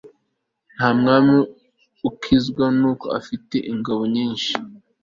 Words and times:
nta 0.75 0.87
mwami 0.99 1.37
ukizwa 2.09 2.65
n'uko 2.77 3.05
afite 3.19 3.55
ingabo 3.71 4.01
nyinshi 4.15 4.53